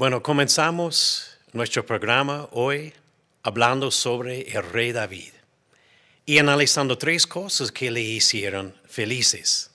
[0.00, 2.94] Bueno, comenzamos nuestro programa hoy
[3.42, 5.34] hablando sobre el rey David
[6.24, 9.70] y analizando tres cosas que le hicieron felices.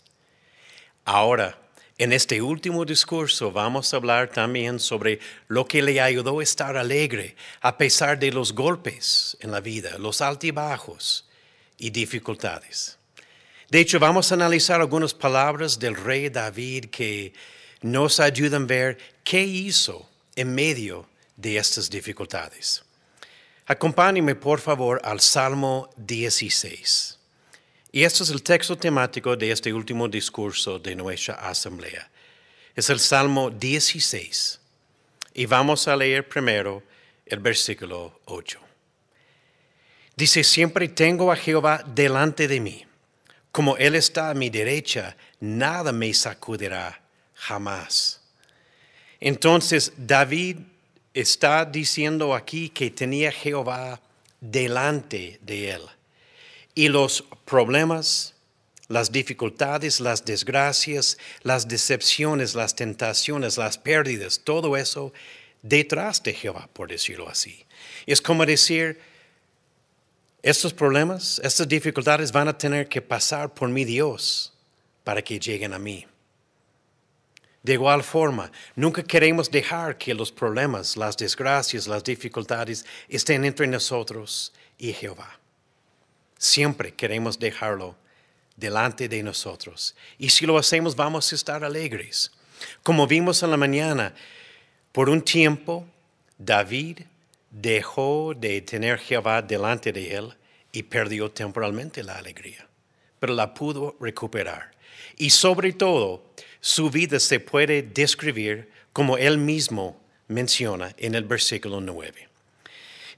[1.03, 1.59] Ahora,
[1.99, 6.75] en este último discurso vamos a hablar también sobre lo que le ayudó a estar
[6.75, 11.29] alegre a pesar de los golpes en la vida, los altibajos
[11.77, 12.97] y dificultades.
[13.69, 17.31] De hecho, vamos a analizar algunas palabras del rey David que
[17.83, 22.83] nos ayudan a ver qué hizo en medio de estas dificultades.
[23.65, 27.17] Acompáñeme por favor al Salmo 16.
[27.91, 32.09] Y este es el texto temático de este último discurso de nuestra asamblea.
[32.75, 34.59] Es el Salmo 16.
[35.33, 36.83] Y vamos a leer primero
[37.25, 38.59] el versículo 8.
[40.15, 42.85] Dice, siempre tengo a Jehová delante de mí.
[43.51, 47.01] Como Él está a mi derecha, nada me sacudirá
[47.33, 48.21] jamás.
[49.25, 50.57] Entonces David
[51.15, 53.99] está diciendo aquí que tenía Jehová
[54.39, 55.81] delante de él.
[56.75, 58.35] Y los problemas,
[58.87, 65.11] las dificultades, las desgracias, las decepciones, las tentaciones, las pérdidas, todo eso
[65.63, 67.65] detrás de Jehová, por decirlo así.
[68.05, 68.99] Es como decir,
[70.43, 74.53] estos problemas, estas dificultades van a tener que pasar por mi Dios
[75.03, 76.05] para que lleguen a mí.
[77.65, 83.65] De igual forma, nunca queremos dejar que los problemas, las desgracias, las dificultades estén entre
[83.65, 85.39] nosotros y Jehová.
[86.37, 87.95] Siempre queremos dejarlo
[88.55, 89.95] delante de nosotros.
[90.19, 92.31] Y si lo hacemos, vamos a estar alegres.
[92.83, 94.13] Como vimos en la mañana,
[94.91, 95.87] por un tiempo,
[96.37, 96.99] David
[97.49, 100.35] dejó de tener Jehová delante de él
[100.71, 102.67] y perdió temporalmente la alegría,
[103.19, 104.71] pero la pudo recuperar.
[105.17, 106.21] Y sobre todo,
[106.65, 112.27] su vida se puede describir como él mismo menciona en el versículo 9.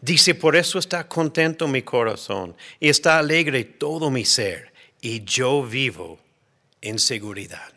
[0.02, 5.64] Dice, por eso está contento mi corazón y está alegre todo mi ser, y yo
[5.64, 6.20] vivo
[6.82, 7.72] en seguridad.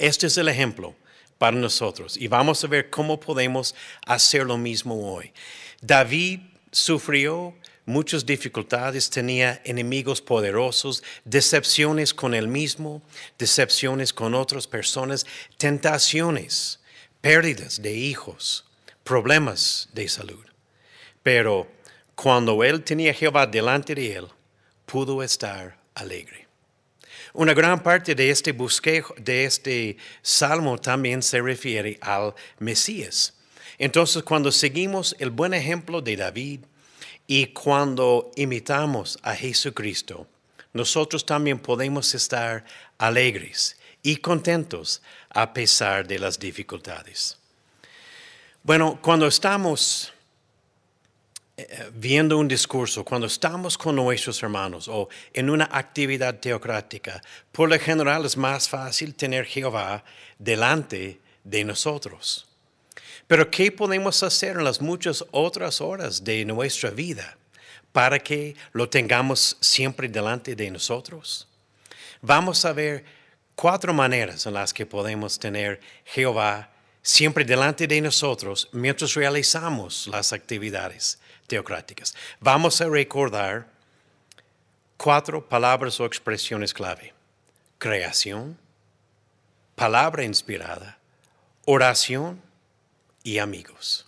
[0.00, 0.96] Este es el ejemplo
[1.38, 3.72] para nosotros y vamos a ver cómo podemos
[4.04, 5.32] hacer lo mismo hoy.
[5.80, 6.40] David
[6.72, 7.54] sufrió
[7.86, 13.00] muchas dificultades, tenía enemigos poderosos, decepciones con él mismo,
[13.38, 15.24] decepciones con otras personas,
[15.56, 16.80] tentaciones,
[17.20, 18.66] pérdidas de hijos,
[19.04, 20.44] problemas de salud.
[21.22, 21.68] Pero
[22.14, 24.26] cuando él tenía a Jehová delante de él,
[24.84, 26.46] pudo estar alegre.
[27.32, 33.34] Una gran parte de este bosquejo, de este salmo también se refiere al Mesías.
[33.78, 36.60] Entonces, cuando seguimos el buen ejemplo de David,
[37.26, 40.26] y cuando imitamos a Jesucristo,
[40.72, 42.64] nosotros también podemos estar
[42.98, 47.38] alegres y contentos a pesar de las dificultades.
[48.62, 50.12] Bueno, cuando estamos
[51.56, 57.70] eh, viendo un discurso, cuando estamos con nuestros hermanos o en una actividad teocrática, por
[57.70, 60.04] lo general es más fácil tener Jehová
[60.38, 62.46] delante de nosotros.
[63.26, 67.36] Pero ¿qué podemos hacer en las muchas otras horas de nuestra vida
[67.92, 71.48] para que lo tengamos siempre delante de nosotros?
[72.22, 73.04] Vamos a ver
[73.56, 76.70] cuatro maneras en las que podemos tener Jehová
[77.02, 82.14] siempre delante de nosotros mientras realizamos las actividades teocráticas.
[82.40, 83.68] Vamos a recordar
[84.96, 87.12] cuatro palabras o expresiones clave.
[87.78, 88.58] Creación,
[89.74, 90.98] palabra inspirada,
[91.64, 92.45] oración
[93.26, 94.06] y amigos.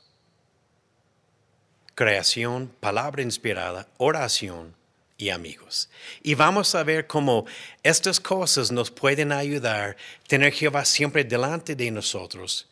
[1.97, 4.77] Creación, palabra inspirada, oración
[5.17, 5.91] y amigos.
[6.23, 7.45] Y vamos a ver cómo
[7.83, 12.69] estas cosas nos pueden ayudar a tener Jehová siempre delante de nosotros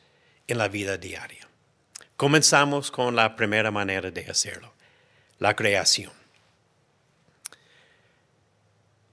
[0.46, 1.48] en la vida diaria.
[2.16, 4.72] Comenzamos con la primera manera de hacerlo,
[5.40, 6.12] la creación.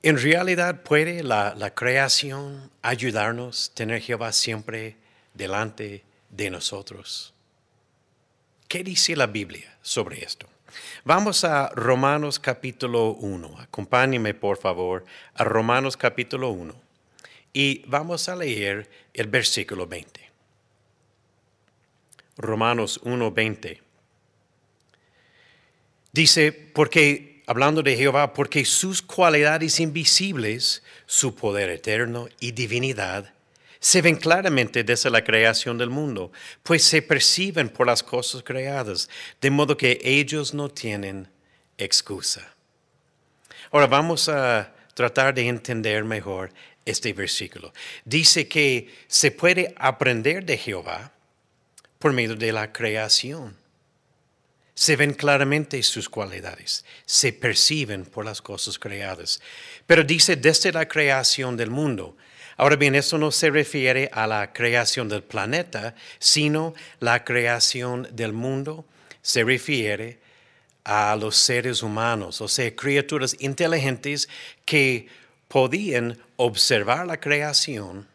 [0.03, 4.97] En realidad puede la, la creación ayudarnos a tener Jehová siempre
[5.33, 7.33] delante de de nosotros.
[8.67, 10.47] ¿Qué dice la Biblia sobre esto?
[11.03, 13.59] Vamos a Romanos capítulo 1.
[13.59, 16.73] Acompáñeme por favor a Romanos capítulo 1
[17.53, 20.31] y vamos a leer el versículo 20.
[22.37, 23.81] Romanos 1, 20.
[26.11, 33.32] Dice, porque, hablando de Jehová, porque sus cualidades invisibles, su poder eterno y divinidad,
[33.83, 36.31] se ven claramente desde la creación del mundo,
[36.63, 39.09] pues se perciben por las cosas creadas,
[39.41, 41.27] de modo que ellos no tienen
[41.77, 42.53] excusa.
[43.71, 46.53] Ahora vamos a tratar de entender mejor
[46.85, 47.73] este versículo.
[48.05, 51.11] Dice que se puede aprender de Jehová
[51.99, 53.53] por medio de la creación.
[54.75, 59.41] Se ven claramente sus cualidades, se perciben por las cosas creadas.
[59.85, 62.15] Pero dice desde la creación del mundo.
[62.57, 68.33] Ahora bien, esto no se refiere a la creación del planeta, sino la creación del
[68.33, 68.85] mundo
[69.21, 70.19] se refiere
[70.83, 74.27] a los seres humanos, o sea, criaturas inteligentes
[74.65, 75.07] que
[75.47, 78.07] podían observar la creación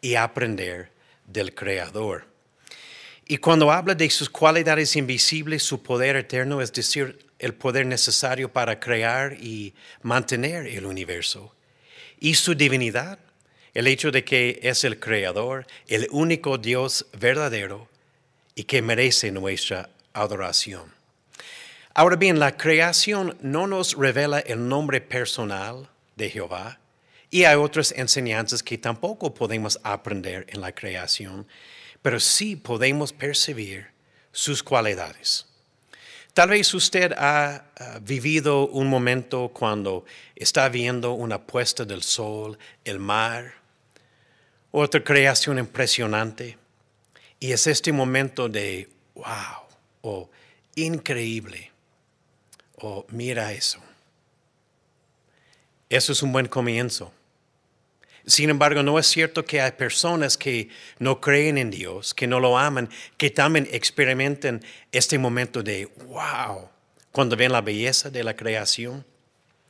[0.00, 0.90] y aprender
[1.26, 2.26] del Creador.
[3.26, 8.52] Y cuando habla de sus cualidades invisibles, su poder eterno, es decir, el poder necesario
[8.52, 11.54] para crear y mantener el universo,
[12.18, 13.18] y su divinidad,
[13.74, 17.88] el hecho de que es el Creador, el único Dios verdadero
[18.54, 20.92] y que merece nuestra adoración.
[21.92, 26.78] Ahora bien, la creación no nos revela el nombre personal de Jehová
[27.30, 31.46] y hay otras enseñanzas que tampoco podemos aprender en la creación
[32.04, 33.86] pero sí podemos percibir
[34.30, 35.46] sus cualidades.
[36.34, 37.64] Tal vez usted ha
[38.02, 40.04] vivido un momento cuando
[40.36, 43.54] está viendo una puesta del sol, el mar,
[44.76, 46.58] otra creación impresionante,
[47.38, 49.62] y es este momento de wow
[50.00, 50.28] o
[50.74, 51.70] increíble
[52.78, 53.78] o mira eso.
[55.88, 57.12] Eso es un buen comienzo.
[58.26, 62.40] Sin embargo, no es cierto que hay personas que no creen en Dios, que no
[62.40, 64.60] lo aman, que también experimenten
[64.90, 66.68] este momento de wow,
[67.12, 69.04] cuando ven la belleza de la creación.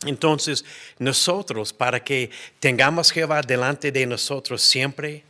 [0.07, 0.65] Entonces,
[0.99, 2.31] nosotros, para que
[2.61, 5.25] tengamos Jehová delante de nosotros siempre,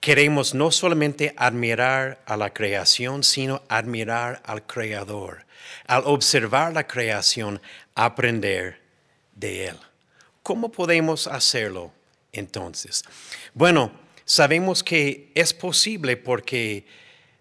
[0.00, 5.44] queremos no solamente admirar a la creación, sino admirar al Creador.
[5.86, 7.60] Al observar la creación,
[7.94, 8.80] aprender
[9.34, 9.76] de Él.
[10.42, 11.92] ¿Cómo podemos hacerlo
[12.32, 13.04] entonces?
[13.54, 13.92] Bueno,
[14.24, 16.86] sabemos que es posible porque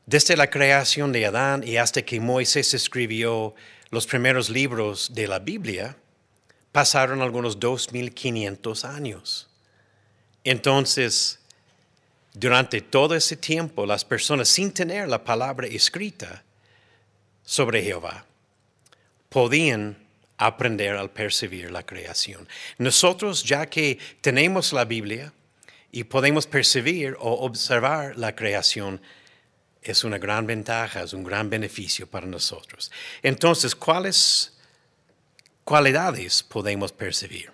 [0.05, 3.53] desde la creación de Adán y hasta que Moisés escribió
[3.89, 5.97] los primeros libros de la Biblia,
[6.71, 9.49] pasaron algunos 2500 años.
[10.43, 11.39] Entonces,
[12.33, 16.43] durante todo ese tiempo, las personas sin tener la palabra escrita
[17.43, 18.25] sobre Jehová
[19.29, 19.97] podían
[20.37, 22.47] aprender al percibir la creación.
[22.77, 25.33] Nosotros, ya que tenemos la Biblia
[25.91, 29.01] y podemos percibir o observar la creación,
[29.91, 32.91] es una gran ventaja, es un gran beneficio para nosotros.
[33.21, 34.57] Entonces, ¿cuáles
[35.63, 37.51] cualidades podemos percibir?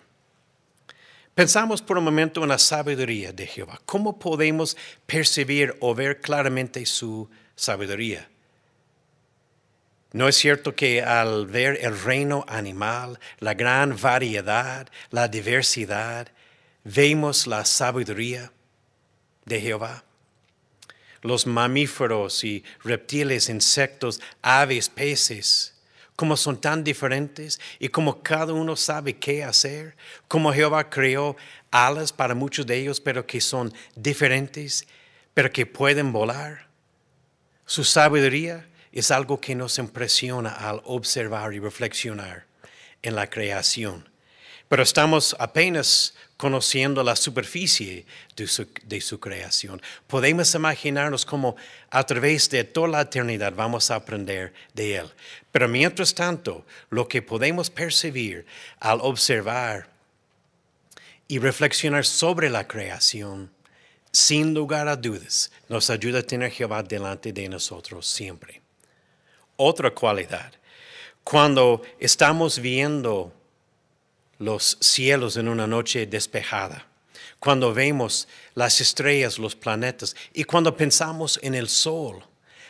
[1.36, 3.82] Pensamos por un momento en la sabiduría de Jehová.
[3.86, 4.78] ¿Cómo podemos
[5.08, 8.30] percibir o ver claramente su sabiduría?
[10.12, 16.28] ¿No es cierto que al ver el reino animal, la gran variedad, la diversidad,
[16.84, 18.52] vemos la sabiduría
[19.46, 20.04] de Jehová?
[21.24, 25.74] Los mamíferos y reptiles, insectos, aves, peces,
[26.16, 29.96] como son tan diferentes y como cada uno sabe qué hacer,
[30.28, 31.36] como Jehová creó
[31.72, 34.86] alas para muchos de ellos, pero que son diferentes,
[35.34, 36.68] pero que pueden volar.
[37.66, 42.46] Su sabiduría es algo que nos impresiona al observar y reflexionar
[43.02, 44.08] en la creación.
[44.70, 48.06] Pero estamos apenas conociendo la superficie
[48.36, 49.82] de su, creación.
[50.08, 51.56] Podemos imaginarnos cómo
[51.90, 55.10] a través de toda la eternidad vamos a aprender de Él.
[55.54, 58.46] Pero mientras tanto, lo que podemos percibir
[58.82, 59.88] al observar
[61.30, 63.50] y reflexionar sobre la creación,
[64.12, 68.62] sin lugar a dudas, nos ayuda a tener Jehová delante de nosotros siempre
[69.56, 70.52] otra cualidad.
[71.24, 73.32] Cuando estamos viendo
[74.44, 76.86] los cielos en una noche despejada,
[77.40, 82.24] cuando vemos las estrellas, los planetas, y cuando pensamos en el sol,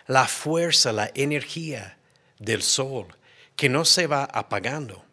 [0.08, 1.98] la fuerza, la energía
[2.40, 3.08] del sol,
[3.56, 5.04] que no se va apagando.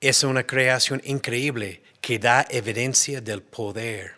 [0.00, 4.16] Es una creación increíble que da evidencia del poder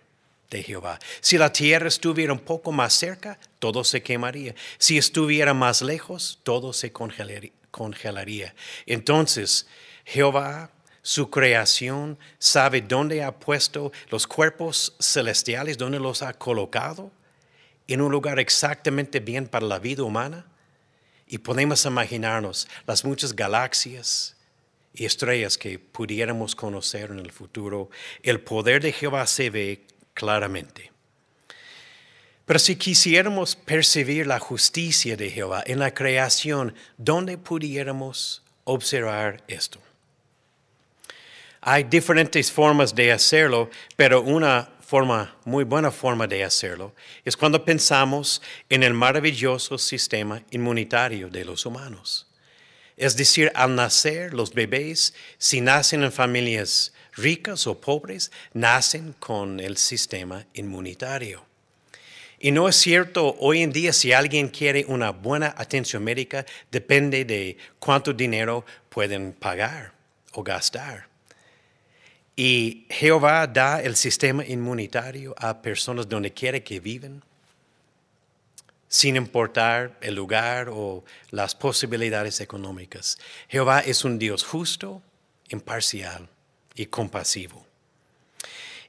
[0.51, 0.99] de Jehová.
[1.21, 4.55] Si la tierra estuviera un poco más cerca, todo se quemaría.
[4.79, 8.55] Si estuviera más lejos, todo se congelaría.
[8.85, 9.67] Entonces,
[10.05, 10.71] Jehová,
[11.03, 17.11] su creación, sabe dónde ha puesto los cuerpos celestiales, dónde los ha colocado,
[17.87, 20.47] en un lugar exactamente bien para la vida humana.
[21.27, 24.37] Y podemos imaginarnos las muchas galaxias,
[24.93, 27.91] y estrellas que pudiéramos conocer en el futuro,
[28.23, 30.91] el poder de Jehová se ve claramente.
[32.45, 39.81] Pero si quisiéramos percibir la justicia de Jehová en la creación, ¿dónde pudiéramos observar esto?
[41.63, 47.65] Hay diferentes formas de hacerlo, pero una forma, muy buena forma de hacerlo es cuando
[47.65, 52.27] pensamos en el maravilloso sistema inmunitario de los humanos.
[52.97, 59.61] Es decir, al nacer, los bebés, si nacen en familias ricas o pobres, nacen con
[59.61, 61.45] el sistema inmunitario.
[62.39, 67.27] Y no es cierto, hoy en día si alguien quiere una buena atención médica, depende
[67.27, 69.93] de cuánto dinero pueden pagar
[70.33, 71.10] o gastar.
[72.37, 77.23] Y Jehová da el sistema inmunitario a personas donde quiere que viven,
[78.89, 83.19] sin importar el lugar o las posibilidades económicas.
[83.49, 85.03] Jehová es un Dios justo,
[85.49, 86.29] imparcial
[86.75, 87.65] y compasivo.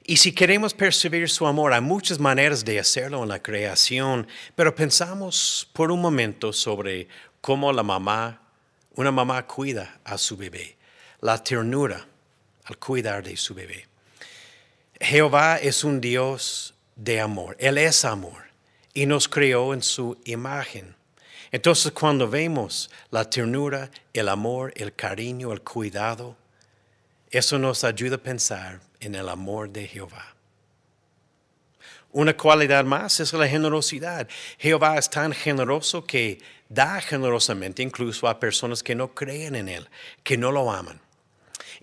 [0.04, 4.74] Y si queremos percibir su amor, hay muchas maneras de hacerlo en la creación, pero
[4.74, 7.06] pensamos por un momento sobre
[7.40, 8.40] cómo la mamá,
[8.96, 10.76] una mamá cuida a su bebé,
[11.20, 12.08] la ternura
[12.64, 13.86] al cuidar de su bebé.
[15.00, 18.44] Jehová es un Dios de amor, Él es amor
[18.94, 20.94] y nos creó en su imagen.
[21.50, 26.36] Entonces cuando vemos la ternura, el amor, el cariño, el cuidado,
[27.30, 30.34] eso nos ayuda a pensar en el amor de Jehová.
[32.12, 34.28] Una cualidad más es la generosidad.
[34.58, 39.88] Jehová es tan generoso que da generosamente incluso a personas que no creen en Él,
[40.22, 41.00] que no lo aman.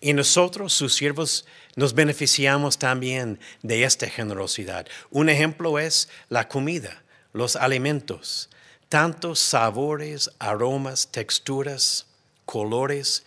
[0.02, 4.88] Y nosotros, sus siervos, nos beneficiamos también de esta generosidad.
[5.10, 7.04] Un ejemplo es la comida,
[7.34, 8.50] los alimentos,
[8.88, 12.08] tantos sabores, aromas, texturas,
[12.46, 13.26] colores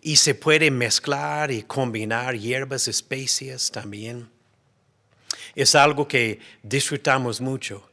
[0.00, 4.28] y se puede mezclar y combinar hierbas, especias también.
[5.54, 7.88] Es algo que disfrutamos mucho.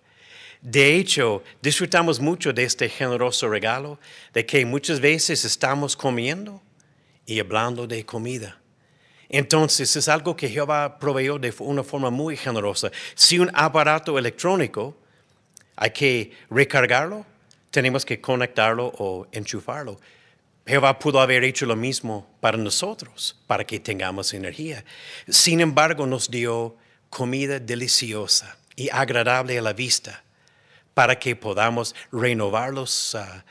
[0.62, 4.00] De hecho, disfrutamos mucho de este generoso regalo,
[4.34, 6.62] de que muchas veces estamos comiendo
[7.26, 8.60] y hablando de comida.
[9.30, 12.92] Entonces es algo que Jehová proveyó de una forma muy generosa.
[13.16, 14.98] Si un aparato electrónico
[15.78, 17.26] hay que recargarlo,
[17.70, 20.00] tenemos que conectarlo o enchufarlo.
[20.66, 24.84] Jehová pudo haber hecho lo mismo para nosotros, para que tengamos energía.
[25.30, 26.76] Sin embargo, nos dio
[27.10, 30.24] comida deliciosa y agradable a la vista,
[30.94, 33.46] para que podamos renovar los, ah,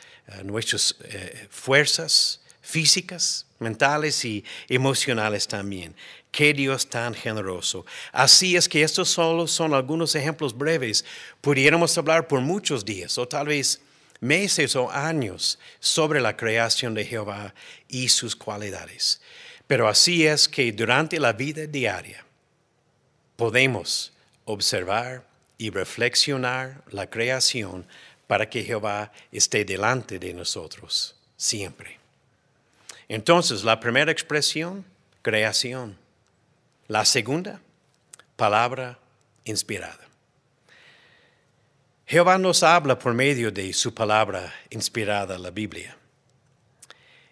[0.45, 2.40] nuestras eh, fuerzas
[2.71, 5.95] físicas, mentales y emocionales también.
[6.31, 7.85] Qué Dios tan generoso.
[8.13, 11.05] Así es que estos solo son algunos ejemplos breves.
[11.41, 13.81] Pudiéramos hablar por muchos días o tal vez
[14.21, 17.55] meses o años sobre la creación de Jehová
[17.89, 19.21] y sus cualidades.
[19.67, 22.25] Pero así es que durante la vida diaria
[23.37, 24.13] podemos
[24.45, 25.25] observar
[25.59, 27.87] y reflexionar la creación
[28.27, 32.00] para que Jehová esté delante de nosotros siempre.
[33.11, 34.85] Entonces, la primera expresión,
[35.21, 35.99] creación.
[36.87, 37.61] La segunda,
[38.37, 39.01] palabra
[39.45, 39.99] inspirada.
[42.07, 45.97] Jehová nos habla por medio de su palabra inspirada, la Biblia.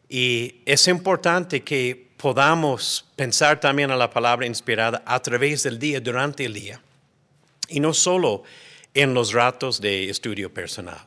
[0.09, 6.01] Y es importante que podamos pensar también a la palabra inspirada a través del día,
[6.01, 6.83] durante el día,
[7.69, 8.43] y no solo
[8.95, 11.07] en los ratos de estudio personal.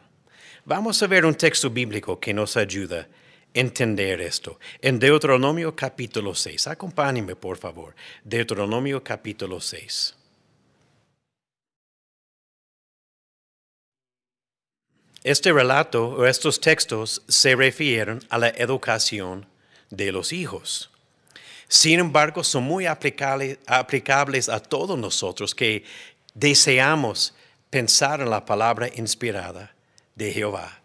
[0.63, 3.09] Vamos a ver un texto bíblico que nos ayuda
[3.53, 4.59] entender esto.
[4.81, 10.15] En Deuteronomio capítulo 6, acompáñenme por favor, Deuteronomio capítulo 6.
[15.23, 19.45] Este relato o estos textos se refieren a la educación
[19.91, 20.89] de los hijos.
[21.67, 25.85] Sin embargo, son muy aplicables, a todos nosotros que
[26.33, 27.35] deseamos
[27.69, 29.73] pensar en la palabra inspirada
[30.15, 30.81] de Jehová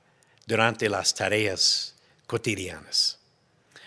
[0.47, 1.96] durante las tareas
[2.26, 3.18] cotidianas.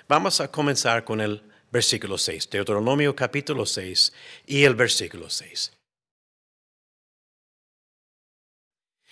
[0.08, 1.42] Vamos a comenzar con el
[1.72, 4.12] versículo 6, Deuteronomio capítulo 6
[4.48, 5.72] y el versículo 6.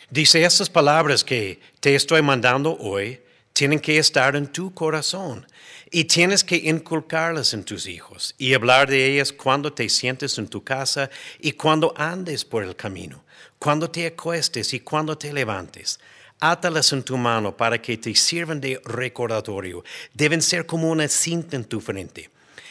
[0.10, 5.46] Dice, estas palabras que te estoy mandando hoy tienen que estar en tu corazón
[5.92, 10.48] y tienes que inculcarlas en tus hijos y hablar de ellas cuando te sientes en
[10.48, 13.24] tu casa y cuando andes por el camino,
[13.60, 16.00] cuando te acuestes y cuando te levantes.
[16.40, 19.84] Átalas en tu mano para que te sirvan de recordatorio.
[20.14, 22.30] Deben ser como una cinta en tu frente.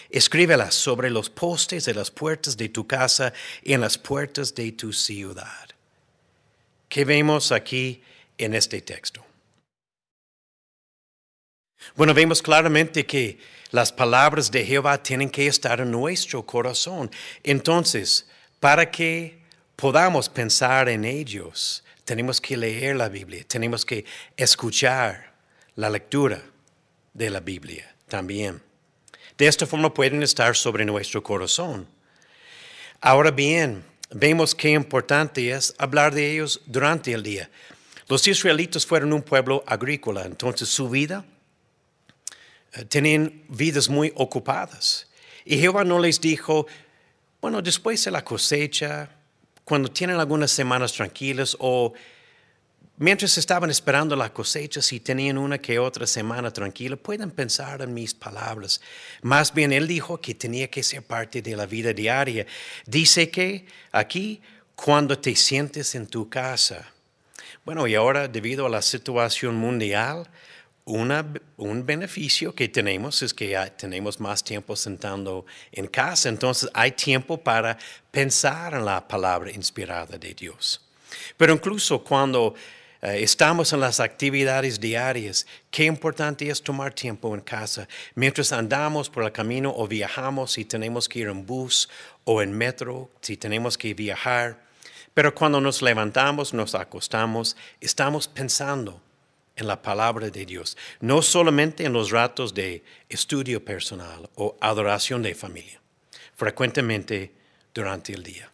[0.08, 3.32] Escríbelas sobre los postes de las puertas de tu casa
[3.62, 5.68] y en las puertas de tu ciudad.
[6.88, 8.02] ¿Qué vemos aquí
[8.38, 9.24] en este texto?
[11.96, 13.38] Bueno, vemos claramente que
[13.72, 17.10] las palabras de Jehová tienen que estar en nuestro corazón.
[17.42, 18.26] Entonces,
[18.60, 19.38] para que
[19.74, 24.04] podamos pensar en ellos, tenemos que leer la Biblia, tenemos que
[24.36, 25.32] escuchar
[25.74, 26.40] la lectura
[27.12, 28.62] de la Biblia también.
[29.36, 31.88] De esta forma pueden estar sobre nuestro corazón.
[33.00, 37.50] Ahora bien, vemos qué importante es hablar de ellos durante el día.
[38.08, 41.24] Los israelitas fueron un pueblo agrícola, entonces su vida
[42.72, 45.08] eh, tenían vidas muy ocupadas.
[45.44, 46.68] Y Jehová no les dijo,
[47.40, 49.15] bueno, después de la cosecha,
[49.66, 51.92] cuando tienen algunas semanas tranquilas o
[52.98, 57.92] mientras estaban esperando la cosecha, si tenían una que otra semana tranquila, pueden pensar en
[57.92, 58.80] mis palabras.
[59.22, 62.46] Más bien, Él dijo que tenía que ser parte de la vida diaria.
[62.86, 64.40] Dice que aquí,
[64.76, 66.92] cuando te sientes en tu casa,
[67.64, 70.28] bueno, y ahora debido a la situación mundial,
[70.86, 77.38] un beneficio que tenemos es que tenemos más tiempo sentando en casa, entonces hay tiempo
[77.38, 77.76] para
[78.12, 80.80] pensar en la palabra inspirada de Dios.
[81.36, 82.54] Pero incluso cuando
[83.02, 87.88] eh, estamos en las actividades diarias, qué importante es tomar tiempo en casa.
[88.14, 91.88] Mientras andamos por el camino o viajamos, si tenemos que ir en bus
[92.24, 94.64] o en metro, si tenemos que viajar,
[95.14, 99.00] pero cuando nos levantamos, nos acostamos, estamos pensando
[99.56, 105.22] en la palabra de Dios, no solamente en los ratos de estudio personal o adoración
[105.22, 105.80] de familia,
[106.36, 107.32] frecuentemente
[107.74, 108.50] durante el día.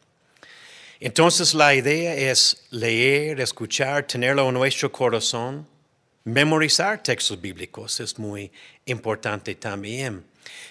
[1.00, 5.66] Entonces la idea es leer, escuchar, tenerlo en nuestro corazón,
[6.25, 8.52] memorizar textos bíblicos es muy
[8.87, 10.25] importante también,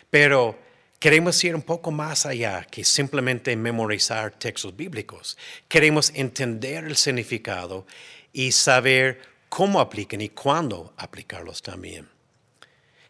[0.10, 0.58] pero
[1.02, 5.36] Queremos ir un poco más allá que simplemente memorizar textos bíblicos.
[5.68, 7.88] Queremos entender el significado
[8.32, 9.20] y saber
[9.52, 12.08] cómo aplican y cuándo aplicarlos también.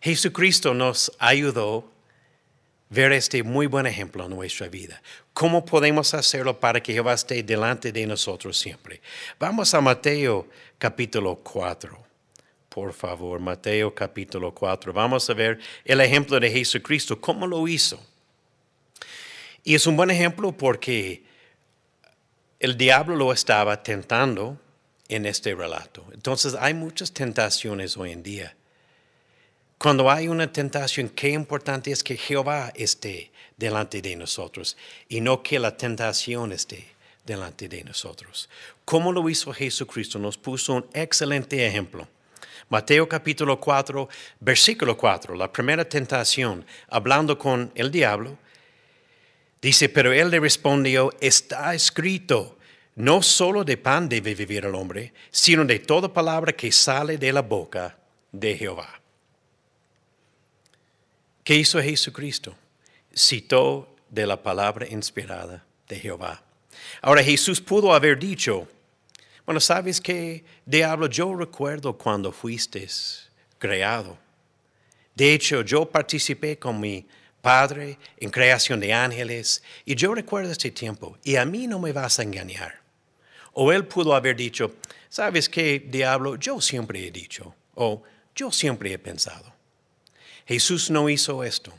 [0.02, 1.88] Jesucristo nos ayudó
[2.90, 5.04] ver este muy buen ejemplo en nuestra vida.
[5.36, 9.02] ¿Cómo podemos hacerlo para que Jehová esté delante de nosotros siempre?
[9.38, 10.48] Vamos a Mateo
[10.80, 12.10] capítulo 4
[12.70, 14.94] por favor, Mateo capítulo 4.
[14.94, 18.02] Vamos a ver el ejemplo de Jesucristo, cómo lo hizo.
[19.64, 21.22] Y es un buen ejemplo porque
[22.60, 24.58] el diablo lo estaba tentando
[25.12, 26.06] en este relato.
[26.14, 28.56] Entonces hay muchas tentaciones hoy en día.
[29.78, 34.78] Cuando hay una tentación, qué importante es que Jehová esté delante de nosotros
[35.10, 36.88] y no que la tentación esté
[37.26, 38.50] delante de nosotros.
[38.86, 42.08] Como lo hizo Jesucristo, nos puso un excelente ejemplo.
[42.70, 44.08] Mateo capítulo 4,
[44.40, 48.38] versículo 4, la primera tentación, hablando con el diablo,
[49.62, 52.58] dice, pero él le respondió, está escrito,
[53.02, 57.34] no solo de pan debe vivir el hombre, sino de toda palabra que sale de
[57.34, 57.98] la boca
[58.32, 59.02] de Jehová.
[61.44, 62.56] ¿Qué hizo Jesucristo?
[63.12, 66.44] Citó de la palabra inspirada de Jehová.
[67.02, 68.68] Ahora Jesús pudo haber dicho,
[69.48, 71.08] bueno, ¿sabes qué, diablo?
[71.08, 72.88] Yo recuerdo cuando fuiste
[73.58, 74.16] creado.
[75.16, 77.08] De hecho, yo participé con mi
[77.42, 81.94] padre en creación de ángeles y yo recuerdo este tiempo y a mí no me
[81.94, 82.81] vas a engañar.
[83.54, 84.76] O él pudo haber dicho,
[85.10, 86.36] ¿sabes qué, diablo?
[86.36, 88.04] Yo siempre he dicho, o
[88.36, 89.54] yo siempre he pensado.
[90.46, 91.74] Jesús no hizo esto.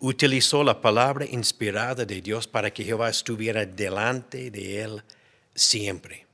[0.00, 5.02] Utilizó la palabra inspirada de Dios para que Jehová estuviera delante de él
[5.54, 6.26] siempre.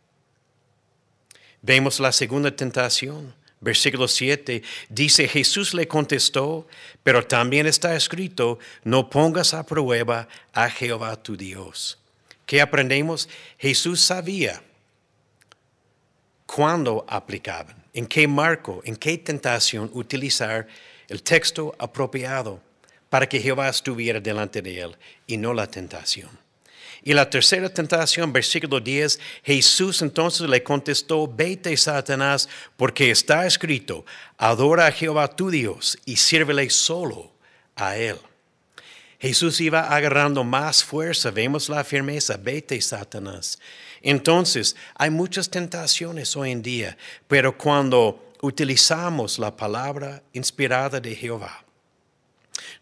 [1.62, 3.34] Vemos la segunda tentación.
[3.60, 6.68] Versículo 7 dice, Jesús le contestó,
[7.02, 11.98] pero también está escrito, no pongas a prueba a Jehová tu Dios.
[12.44, 13.30] ¿Qué aprendemos?
[13.56, 14.62] Jesús sabía
[16.46, 20.66] cuándo aplicaban, en qué marco, en qué tentación utilizar
[21.08, 22.60] el texto apropiado
[23.08, 26.30] para que Jehová estuviera delante de él y no la tentación.
[27.06, 34.06] Y la tercera tentación, versículo 10, Jesús entonces le contestó, vete Satanás, porque está escrito,
[34.38, 37.30] adora a Jehová tu Dios y sírvele solo
[37.76, 38.16] a Él.
[39.18, 43.58] Jesús iba agarrando más fuerza, vemos la firmeza, vete Satanás.
[44.06, 51.64] Entonces, hay muchas tentaciones hoy en día, pero cuando utilizamos la palabra inspirada de Jehová,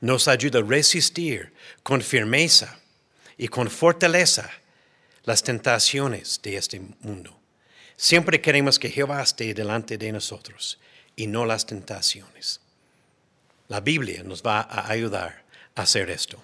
[0.01, 1.53] nos ayuda a resistir
[1.85, 2.77] con firmeza
[3.39, 4.51] y con fortaleza
[5.23, 7.39] las tentaciones de este mundo.
[7.97, 10.81] Siempre queremos que Jehová esté delante de nosotros
[11.15, 12.61] y no las tentaciones.
[13.69, 15.45] La Biblia nos va a ayudar
[15.77, 16.43] a hacer esto.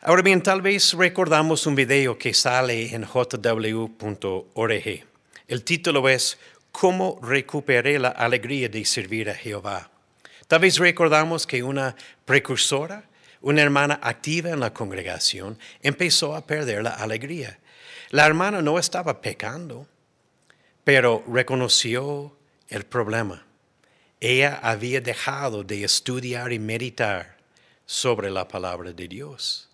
[0.00, 4.84] Ahora bien, tal vez recordamos un video que sale en jw.org.
[5.48, 6.38] El título es
[6.70, 9.90] ¿Cómo recuperé la alegría de servir a Jehová?
[10.46, 13.08] Tal vez recordamos que una precursora
[13.40, 17.58] una hermana activa en la congregación empezó a perder la alegría.
[18.10, 19.88] La hermana no estaba pecando,
[20.84, 22.36] pero reconoció
[22.68, 23.44] el problema.
[24.20, 27.36] Ella había dejado de estudiar y meditar
[27.84, 29.67] sobre la palabra de Dios.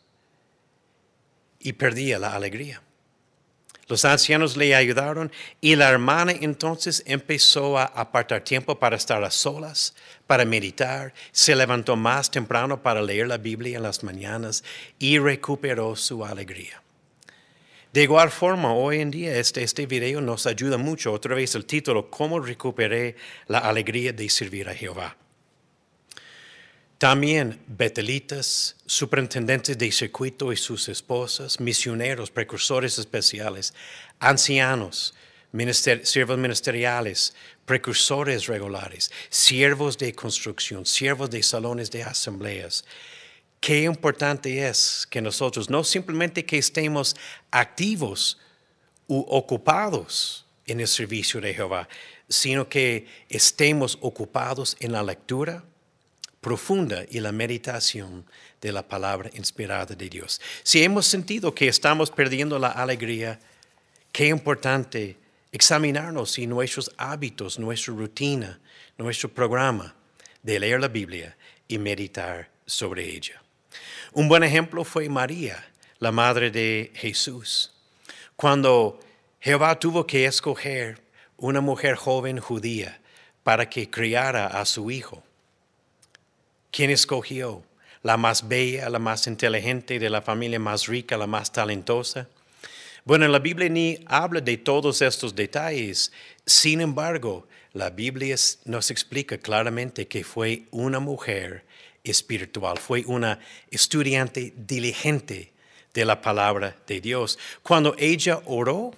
[1.64, 2.80] Y perdía la alegría.
[3.88, 9.30] Los ancianos le ayudaron y la hermana entonces empezó a apartar tiempo para estar a
[9.30, 9.94] solas,
[10.26, 14.64] para meditar, se levantó más temprano para leer la Biblia en las mañanas
[14.98, 16.82] y recuperó su alegría.
[17.92, 21.12] De igual forma, hoy en día este, este video nos ayuda mucho.
[21.12, 25.16] Otra vez el título, ¿Cómo recuperé la alegría de servir a Jehová?
[26.98, 33.74] También betelitas, superintendentes de circuito y sus esposas, misioneros, precursores especiales,
[34.20, 35.14] ancianos,
[36.02, 42.84] siervos ministeriales, precursores regulares, siervos de construcción, siervos de salones de asambleas.
[43.60, 47.16] Qué importante es que nosotros no simplemente que estemos
[47.50, 48.38] activos
[49.06, 51.88] u ocupados en el servicio de Jehová,
[52.28, 55.64] sino que estemos ocupados en la lectura,
[56.44, 58.26] profunda y la meditación
[58.60, 60.42] de la palabra inspirada de Dios.
[60.62, 63.40] Si hemos sentido que estamos perdiendo la alegría,
[64.12, 65.16] qué importante
[65.52, 68.60] examinarnos y nuestros hábitos, nuestra rutina,
[68.98, 69.94] nuestro programa
[70.42, 71.34] de leer la Biblia
[71.66, 73.42] y meditar sobre ella.
[74.12, 75.64] Un buen ejemplo fue María,
[75.98, 77.72] la madre de Jesús.
[78.36, 79.00] Cuando
[79.40, 81.00] Jehová tuvo que escoger
[81.38, 83.00] una mujer joven judía
[83.42, 85.23] para que criara a su hijo,
[86.74, 87.62] ¿Quién escogió?
[88.02, 92.26] ¿La más bella, la más inteligente, de la familia más rica, la más talentosa?
[93.04, 96.10] Bueno, la Biblia ni habla de todos estos detalles.
[96.44, 98.34] Sin embargo, la Biblia
[98.64, 101.62] nos explica claramente que fue una mujer
[102.02, 103.38] espiritual, fue una
[103.70, 105.52] estudiante diligente
[105.92, 107.38] de la palabra de Dios.
[107.62, 108.90] Cuando ella oró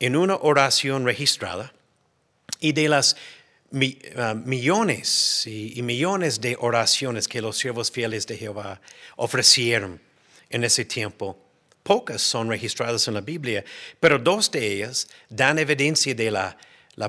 [0.00, 1.74] en una oración registrada
[2.60, 3.14] y de las
[4.16, 8.80] Ah, millones y, millones de oraciones que los siervos fieles de Jehová
[9.16, 10.00] ofrecieron
[10.48, 11.36] en ese tiempo.
[11.82, 13.64] Pocas son registradas en la Biblia,
[13.98, 16.56] pero dos de ellas dan evidencia de la,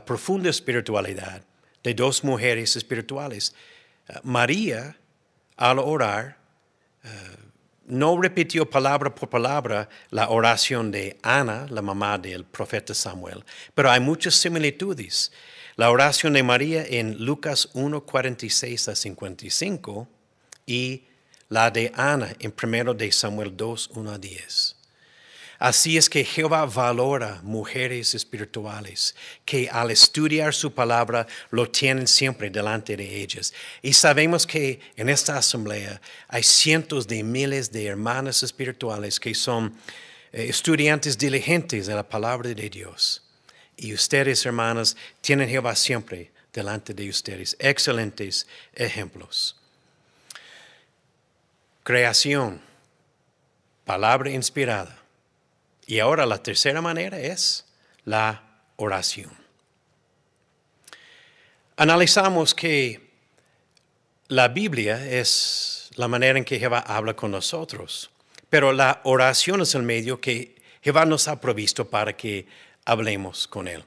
[0.06, 1.44] profunda espiritualidad
[1.84, 3.54] de dos mujeres espirituales.
[4.10, 4.98] Ah, María,
[5.58, 6.36] al orar,
[7.04, 7.10] ah,
[7.86, 13.92] no repitió palabra por palabra la oración de Ana, la mamá del profeta Samuel, pero
[13.92, 15.32] hay muchas similitudes.
[15.78, 20.08] La oración de María en Lucas 1, 46 a 55
[20.66, 21.04] y
[21.50, 24.76] la de Ana en 1 de Samuel 2, 1 a 10.
[25.60, 32.50] Así es que Jehová valora mujeres espirituales que al estudiar su palabra lo tienen siempre
[32.50, 33.54] delante de ellas.
[33.82, 39.76] Y sabemos que en esta asamblea hay cientos de miles de hermanas espirituales que son
[40.32, 43.25] eh, estudiantes diligentes de la palabra de Dios.
[43.78, 47.56] Y ustedes, hermanas, tienen Jehová siempre delante de ustedes.
[47.60, 49.56] Excelentes ejemplos.
[51.84, 52.62] Creación,
[53.84, 54.98] palabra inspirada.
[55.86, 57.66] Y ahora la tercera manera es
[58.06, 58.42] la
[58.78, 59.32] oración.
[61.78, 63.12] Analizamos que
[64.28, 68.10] la Biblia es la manera en que Jehová habla con nosotros,
[68.50, 72.48] pero la oración es el medio que Jehová nos ha provisto para que
[72.86, 73.84] hablemos con Él.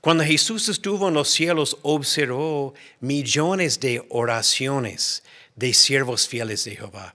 [0.00, 5.22] Cuando Jesús estuvo en los cielos, observó millones de oraciones
[5.56, 7.14] de siervos fieles de Jehová.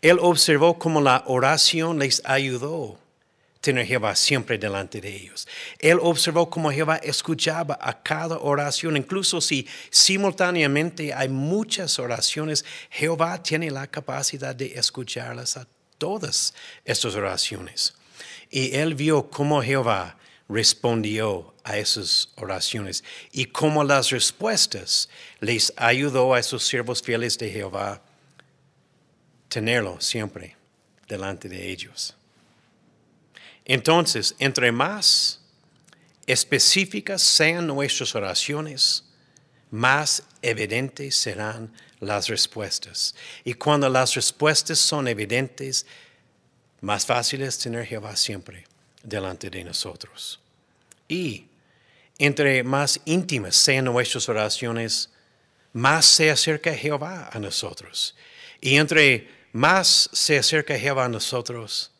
[0.00, 5.48] Él observó cómo la oración les ayudó a tener Jehová siempre delante de ellos.
[5.80, 13.42] Él observó cómo Jehová escuchaba a cada oración, incluso si simultáneamente hay muchas oraciones, Jehová
[13.42, 15.66] tiene la capacidad de escucharlas a
[15.98, 16.54] todas
[16.84, 17.92] estas oraciones.
[18.50, 25.08] Y él vio cómo Jehová respondió a esas oraciones y cómo las respuestas
[25.38, 28.02] les ayudó a esos siervos fieles de Jehová
[29.48, 30.56] tenerlo siempre
[31.08, 32.16] delante de ellos.
[33.64, 35.40] Entonces, entre más
[36.26, 39.04] específicas sean nuestras oraciones,
[39.70, 43.14] más evidentes serán las respuestas.
[43.44, 45.86] Y cuando las respuestas son evidentes,
[46.80, 48.64] más fácil es tener Jehová siempre
[49.02, 50.40] delante de nosotros.
[51.08, 51.46] Y
[52.18, 55.10] entre más íntimas sean nuestras oraciones,
[55.72, 58.14] más se acerca Jehová a nosotros.
[58.60, 61.90] Y entre más se acerca Jehová a nosotros,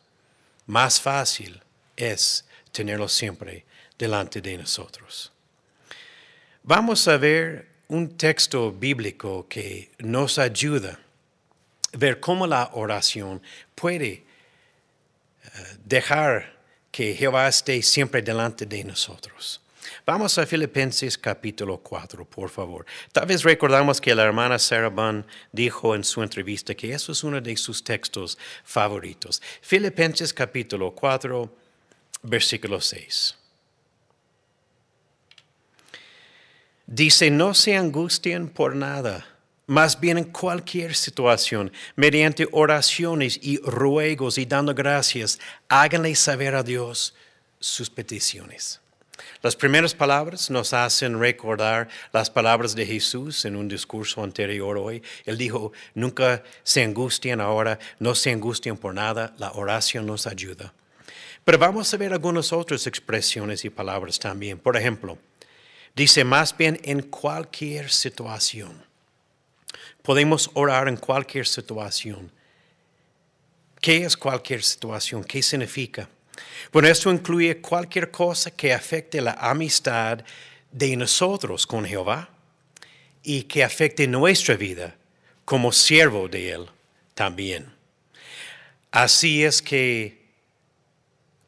[0.65, 1.61] más fácil
[1.95, 3.65] es tenerlo siempre
[3.97, 5.31] delante de nosotros.
[6.63, 10.99] Vamos a ver un texto bíblico que nos ayuda
[11.93, 13.41] a ver cómo la oración
[13.75, 14.23] puede
[15.83, 16.59] dejar
[16.91, 19.61] que Jehová esté siempre delante de nosotros.
[20.05, 22.85] Vamos a Filipenses capítulo 4, por favor.
[23.11, 27.23] Tal vez recordamos que la hermana Sarah Bunn dijo en su entrevista que eso es
[27.23, 29.41] uno de sus textos favoritos.
[29.61, 31.55] Filipenses capítulo 4,
[32.23, 33.37] versículo 6.
[36.87, 39.25] Dice, no se angustien por nada,
[39.71, 46.61] más bien en cualquier situación, mediante oraciones y ruegos y dando gracias, háganle saber a
[46.61, 47.15] Dios
[47.57, 48.81] sus peticiones.
[49.41, 55.01] Las primeras palabras nos hacen recordar las palabras de Jesús en un discurso anterior hoy.
[55.23, 60.73] Él dijo, nunca se angustien ahora, no se angustien por nada, la oración nos ayuda.
[61.45, 64.59] Pero vamos a ver algunas otras expresiones y palabras también.
[64.59, 65.17] Por ejemplo,
[65.95, 68.90] dice más bien en cualquier situación.
[70.01, 72.31] Podemos orar en cualquier situación.
[73.79, 75.23] ¿Qué es cualquier situación?
[75.23, 76.07] ¿Qué significa?
[76.71, 80.23] Bueno, esto incluye cualquier cosa que afecte la amistad
[80.71, 82.29] de nosotros con Jehová
[83.23, 84.95] y que afecte nuestra vida
[85.45, 86.69] como siervo de Él
[87.13, 87.73] también.
[88.91, 90.21] Así es que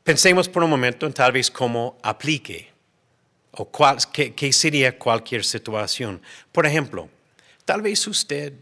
[0.04, 2.72] pensemos por un momento en tal vez cómo aplique
[3.52, 6.22] o cuál, qué sería cualquier situación.
[6.52, 7.10] Por ejemplo,
[7.66, 8.54] tal vez usted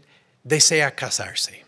[0.42, 1.62] desea casarse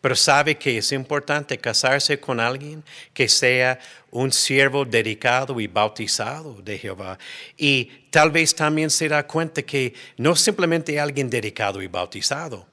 [0.00, 6.62] pero sabe que es importante casarse con alguien que sea un siervo dedicado y bautizado
[6.62, 7.18] de Jehová.
[7.56, 12.66] Y tal vez también se da cuenta que no simplemente alguien dedicado y bautizado,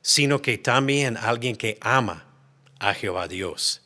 [0.00, 2.24] sino que también alguien que ama
[2.78, 3.82] a Jehová Dios.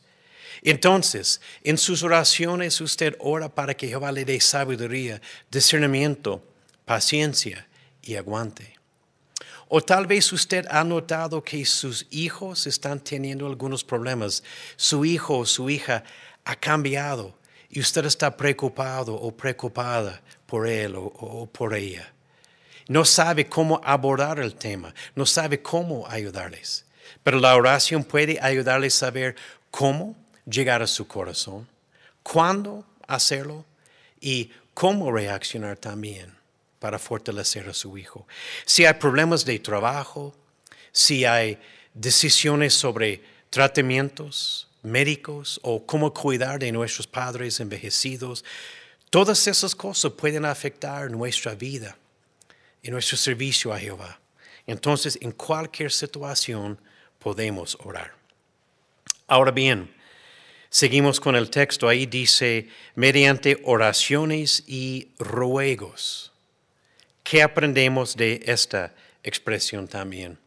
[0.63, 6.41] Entonces, en sus oraciones usted ora para que Jehová le dé sabiduría, discernimiento,
[6.85, 7.67] paciencia
[8.03, 8.80] y aguante.
[9.73, 14.43] O tal vez usted ha notado que sus hijos están teniendo algunos problemas.
[14.75, 16.03] Su hijo o su hija
[16.43, 17.33] ha cambiado
[17.69, 22.11] y usted está preocupado o preocupada por él o, por ella.
[22.89, 26.83] No sabe cómo abordar el tema, no sabe cómo ayudarles.
[27.23, 29.37] Pero la oración puede ayudarles a saber
[29.69, 31.65] cómo llegar a su corazón,
[32.23, 33.63] cuándo hacerlo
[34.19, 36.40] y cómo reaccionar también
[36.81, 38.27] para fortalecer a su hijo.
[38.65, 40.35] Si hay problemas de trabajo,
[40.91, 41.59] si hay
[41.93, 48.43] decisiones sobre tratamientos médicos o cómo cuidar de nuestros padres envejecidos,
[49.11, 51.95] todas esas cosas pueden afectar nuestra vida
[52.81, 54.19] y nuestro servicio a Jehová.
[54.65, 56.81] Entonces, en cualquier situación
[57.19, 58.15] podemos orar.
[59.27, 59.93] Ahora bien,
[60.71, 61.87] seguimos con el texto.
[61.87, 66.30] Ahí dice, mediante oraciones y ruegos.
[67.23, 70.37] ¿Qué aprendemos de esta expresión también?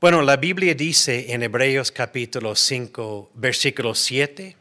[0.00, 4.56] Bueno, la Biblia dice en Hebreos capítulo 5, versículo 7,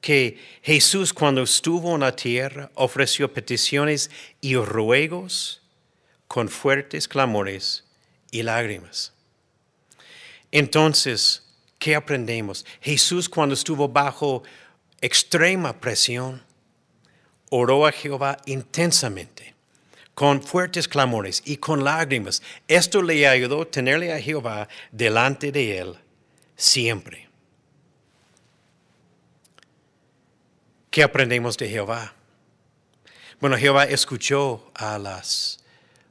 [0.00, 5.62] que Jesús cuando estuvo en la tierra ofreció peticiones y ruegos
[6.26, 7.84] con fuertes clamores
[8.30, 9.12] y lágrimas.
[10.50, 11.42] Entonces,
[11.78, 12.64] ¿qué aprendemos?
[12.80, 14.42] Jesús cuando estuvo bajo
[15.00, 16.42] extrema presión,
[17.50, 19.49] oró a Jehová intensamente
[20.20, 22.42] con fuertes clamores y con lágrimas.
[22.68, 25.94] Esto le ayudó a tenerle a Jehová delante de él
[26.56, 27.30] siempre.
[30.90, 32.12] ¿Qué aprendemos de Jehová?
[33.40, 35.64] Bueno, Jehová escuchó a las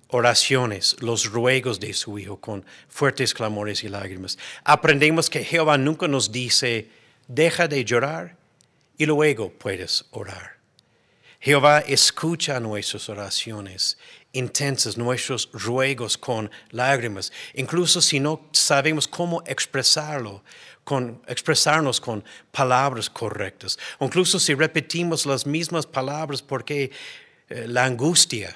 [0.08, 4.40] oraciones, los ruegos de su Hijo con fuertes clamores y lágrimas.
[4.64, 6.90] Aprendemos que Jehová nunca nos dice,
[7.28, 8.38] deja de llorar
[8.98, 10.59] y luego puedes orar.
[11.40, 13.98] Jehová escucha nuestras oraciones
[14.34, 20.44] intensas, nuestros ruegos con lágrimas, incluso si no sabemos cómo expresarlo,
[20.84, 26.92] con, expresarnos con palabras correctas, incluso si repetimos las mismas palabras porque
[27.50, 28.56] eh, la angustia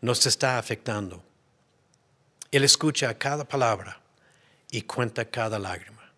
[0.00, 1.22] nos está afectando.
[2.50, 4.00] Él escucha cada palabra
[4.70, 6.12] y cuenta cada lágrima.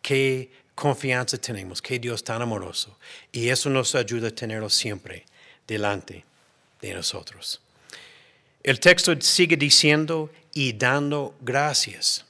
[0.00, 0.50] Qué
[0.82, 2.98] confianza tenemos, que Dios tan amoroso.
[3.30, 5.24] Y eso nos ayuda a tenerlo siempre
[5.64, 6.24] delante
[6.80, 7.60] de nosotros.
[8.64, 12.24] El texto sigue diciendo y dando gracias.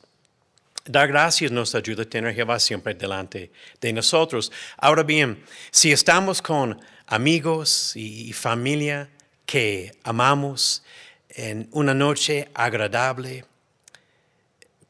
[0.84, 4.52] Dar gracias nos ayuda a tener Jehová siempre delante de nosotros.
[4.76, 9.08] Ahora bien, si estamos con amigos y familia
[9.46, 10.82] que amamos
[11.30, 13.46] en una noche agradable,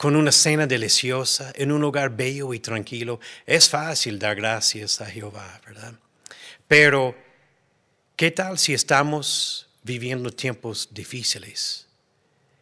[0.03, 5.07] con una cena deliciosa, en un lugar bello y tranquilo, es fácil dar gracias a
[5.07, 5.95] Jehová, ¿verdad?
[6.67, 7.15] Pero,
[8.17, 11.87] ¿qué tal si estamos viviendo tiempos difíciles?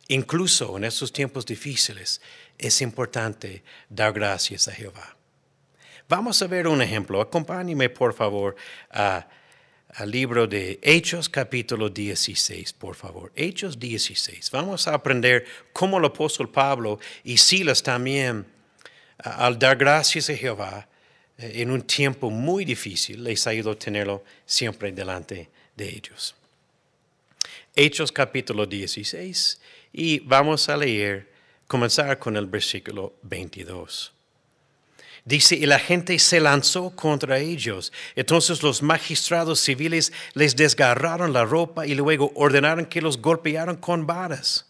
[0.08, 2.20] Incluso en esos tiempos difíciles
[2.58, 5.16] es importante dar gracias a Jehová.
[6.10, 7.22] Vamos a ver un ejemplo.
[7.22, 8.54] Acompáñeme, por favor,
[8.90, 9.26] a,
[9.94, 13.32] al libro de Hechos capítulo 16, por favor.
[13.34, 14.50] Hechos 16.
[14.50, 18.46] Vamos a aprender cómo el apóstol Pablo y Silas también,
[19.18, 20.88] al dar gracias a Jehová,
[21.38, 26.34] eh, en un tiempo muy difícil, les ha ido tenerlo siempre delante de ellos.
[27.74, 29.60] Hechos capítulo 16
[29.92, 31.30] y vamos a leer,
[31.66, 34.12] comenzar con el versículo 22.
[35.24, 37.92] Dice, y la gente se lanzó contra ellos.
[38.16, 44.06] Entonces los magistrados civiles les desgarraron la ropa y luego ordenaron que los golpearan con
[44.06, 44.66] varas.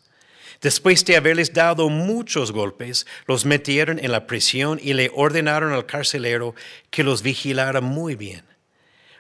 [0.61, 5.87] Después de haberles dado muchos golpes, los metieron en la prisión y le ordenaron al
[5.87, 6.55] carcelero
[6.91, 8.45] que los vigilara muy bien.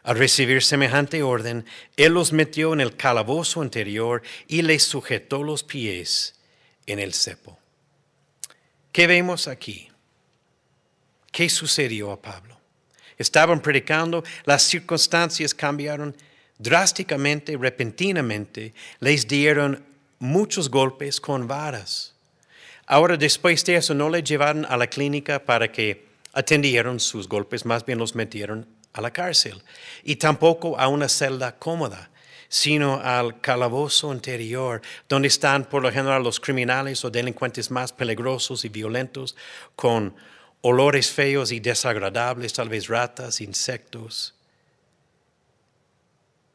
[0.02, 1.64] Al recibir semejante orden,
[1.96, 6.34] él los metió en el calabozo interior y les sujetó los pies
[6.86, 7.58] en el cepo.
[8.92, 9.89] ¿Qué vemos aquí?
[11.30, 12.58] ¿Qué sucedió a Pablo?
[13.16, 16.16] Estaban predicando, las circunstancias cambiaron
[16.58, 19.84] drásticamente, repentinamente, les dieron
[20.18, 22.14] muchos golpes con varas.
[22.86, 27.64] Ahora, después de eso, no le llevaron a la clínica para que atendieran sus golpes,
[27.64, 29.62] más bien los metieron a la cárcel.
[30.02, 32.10] Y tampoco a una celda cómoda,
[32.48, 38.64] sino al calabozo interior, donde están por lo general los criminales o delincuentes más peligrosos
[38.64, 39.36] y violentos,
[39.76, 40.14] con
[40.62, 44.34] olores feos y desagradables, tal vez ratas, insectos.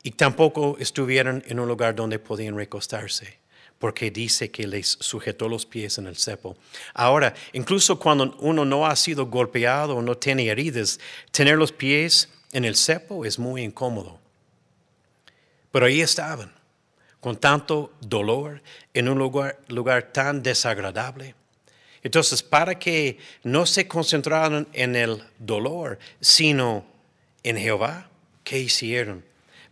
[0.04, 3.40] Y tampoco estuvieron en un lugar donde podían recostarse,
[3.80, 6.56] porque dice que les sujetó los pies en el cepo.
[6.94, 11.00] Ahora, incluso cuando uno no ha sido golpeado o no tiene heridas,
[11.32, 14.20] tener los pies en el cepo es muy incómodo.
[15.72, 16.54] Pero ahí estaban,
[17.20, 18.62] con tanto dolor,
[18.94, 21.36] en un lugar, lugar tan desagradable.
[22.06, 26.86] Entonces, para que no se concentraran en el dolor, sino
[27.42, 28.12] en Jehová,
[28.44, 29.26] ¿qué hicieron?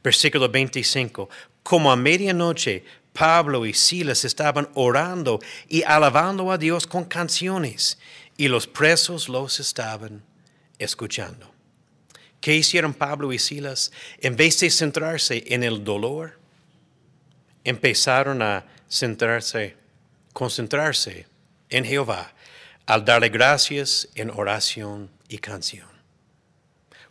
[0.03, 1.29] Versículo 25.
[1.61, 7.99] Como a medianoche, Pablo y Silas estaban orando y alabando a Dios con canciones,
[8.35, 10.23] y los presos los estaban
[10.79, 11.53] escuchando.
[12.41, 13.91] ¿Qué hicieron Pablo y Silas?
[14.19, 16.39] En vez de centrarse en el dolor,
[17.63, 19.77] empezaron a centrarse,
[20.33, 21.31] concentrarse
[21.73, 22.31] en Jehová
[22.85, 25.87] al darle gracias en oración y canción.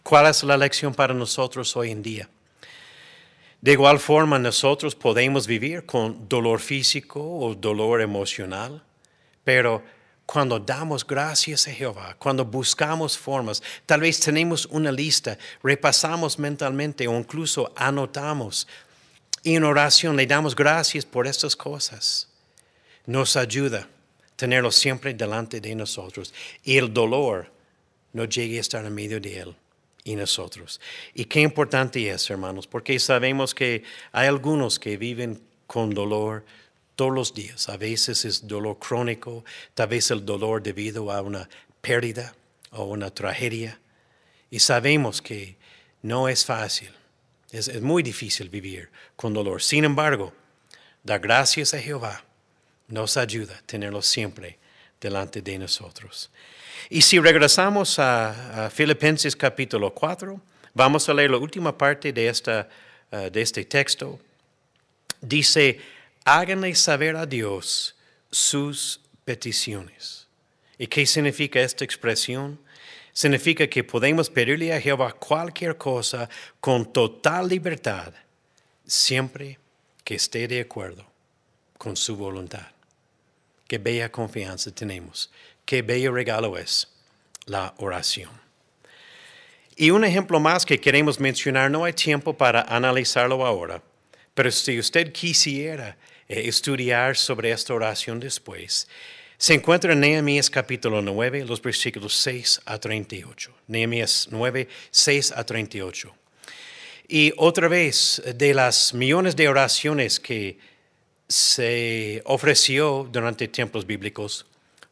[0.02, 2.28] ¿Cuál es la lección para nosotros hoy en día?
[3.60, 8.82] De igual forma, nosotros podemos vivir con dolor físico o dolor emocional,
[9.44, 9.82] pero
[10.26, 17.06] cuando damos gracias a Jehová, cuando buscamos formas, tal vez tenemos una lista, repasamos mentalmente
[17.06, 18.66] o incluso anotamos
[19.42, 22.28] y en oración le damos gracias por estas cosas,
[23.06, 23.88] nos ayuda
[24.42, 27.48] tenerlo siempre delante de nosotros y el dolor
[28.12, 29.54] no llegue a estar en medio de él
[30.02, 30.80] y nosotros.
[31.14, 36.44] Y qué importante es, hermanos, porque sabemos que hay algunos que viven con dolor
[36.96, 37.68] todos los días.
[37.68, 41.48] A veces es dolor crónico, tal vez el dolor debido a una
[41.80, 42.34] pérdida
[42.72, 43.78] o una tragedia.
[44.50, 45.56] Y sabemos que
[46.02, 46.90] no es fácil,
[47.52, 49.62] es, muy difícil vivir con dolor.
[49.62, 50.32] Sin embargo,
[51.04, 52.24] da gracias a Jehová
[52.92, 54.58] nos ayuda a tenerlo siempre
[55.00, 56.30] delante de nosotros.
[56.90, 60.38] Y si regresamos a, Filipenses capítulo 4,
[60.74, 62.68] vamos a leer la última parte de, esta,
[63.10, 64.20] uh, de este texto.
[65.22, 65.80] Dice,
[66.24, 67.94] háganle saber a Dios
[68.30, 70.26] sus peticiones.
[70.76, 72.60] ¿Y qué significa esta expresión?
[73.14, 76.28] Significa que podemos pedirle a Jehová cualquier cosa
[76.60, 78.12] con total libertad,
[78.86, 79.58] siempre
[80.04, 81.06] que esté de acuerdo
[81.78, 82.66] con su voluntad.
[83.72, 85.30] Qué bella confianza tenemos.
[85.64, 86.88] Qué bello regalo es
[87.46, 88.28] la oración.
[89.76, 93.82] Y un ejemplo más que queremos mencionar, no hay tiempo para analizarlo ahora,
[94.34, 95.96] pero si usted quisiera
[96.28, 98.86] eh, estudiar sobre esta oración después,
[99.38, 103.54] se encuentra en Nehemías capítulo 9, los versículos 6 a 38.
[103.68, 106.14] Nehemías 9, 6 a 38.
[107.08, 110.58] Y otra vez, de las millones de oraciones que
[111.32, 114.44] se ofreció durante tiempos bíblicos,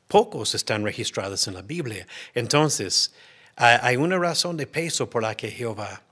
[0.09, 2.07] pocos están registrados en la Biblia.
[2.35, 3.13] Entonces,
[3.57, 6.03] hay una razón de peso por la que Jehová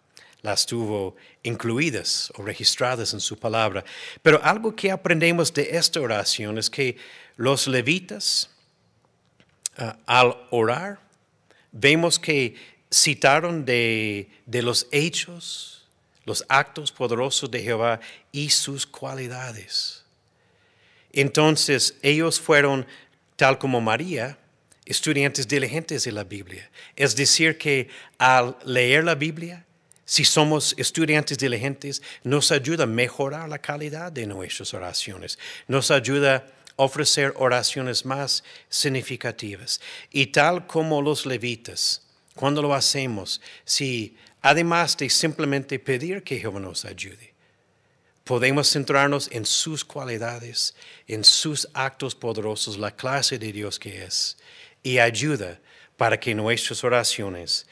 [0.42, 3.84] las tuvo incluidas o registradas en su palabra.
[4.22, 6.96] Pero algo que aprendemos de esta oración es que
[7.36, 8.50] los levitas,
[9.78, 11.00] ah, al orar,
[11.72, 12.54] vemos que
[12.92, 15.86] citaron de, de los hechos,
[16.24, 17.98] los actos poderosos de Jehová
[18.30, 19.97] y sus cualidades.
[21.20, 22.86] Entonces ellos fueron,
[23.34, 24.38] tal como María,
[24.86, 26.70] estudiantes diligentes de la Biblia.
[26.94, 27.88] Es decir, que
[28.18, 29.64] al leer la Biblia,
[30.10, 35.38] Si somos estudiantes diligentes, nos ayuda a mejorar la calidad de nuestras oraciones.
[35.66, 36.46] Nos ayuda
[36.78, 39.82] a ofrecer oraciones más significativas.
[40.10, 42.00] Y tal como los levitas,
[42.34, 47.34] cuando lo hacemos, si además de simplemente pedir que Jehová nos ayude,
[48.28, 50.74] podemos centrarnos en sus cualidades,
[51.06, 54.36] en sus actos poderosos, la clase de Dios que es,
[54.82, 55.58] y ayuda
[55.96, 57.66] para que nuestras oraciones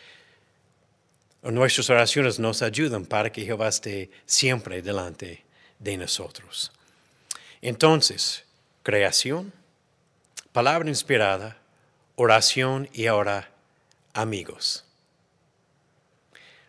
[1.43, 5.45] Nuestras oraciones nos ayudan para que Jehová esté siempre delante
[5.79, 6.73] de nosotros.
[7.63, 8.43] Entonces,
[8.83, 9.53] creación,
[10.51, 11.57] palabra inspirada,
[12.17, 13.49] oración y ahora
[14.13, 14.85] amigos.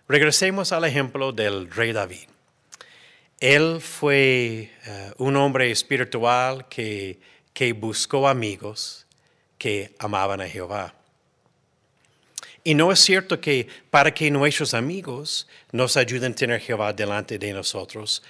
[0.08, 2.28] Regresemos al ejemplo del rey David.
[3.40, 7.20] Él fue eh, un hombre espiritual que,
[7.54, 9.06] que buscó amigos
[9.58, 10.94] que amaban a Jehová.
[12.64, 17.40] Y no es cierto que para que nuestros amigos nos ayuden a tener Jehová delante
[17.40, 18.24] de nosotros,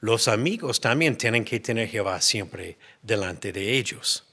[0.00, 4.24] los amigos también tienen que tener Jehová siempre delante de ellos.